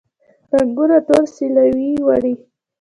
[0.53, 2.33] رنګونه ټوله سیلیو وړي